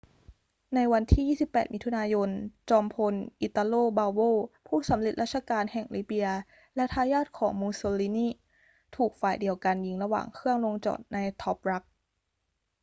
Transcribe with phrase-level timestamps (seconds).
[0.75, 2.29] ในวันที่ 28 มิถุนายน
[2.69, 3.13] จอมพล
[3.47, 4.29] italo balbo
[4.67, 6.27] ผู้สำเร็จราชการแห่งลิเบีย
[6.75, 8.27] และทายาทของ mussolini
[8.95, 11.83] ถูกฝ่ายเดียวกันยิงระหว่างเครื่องลงจอดใน tobruk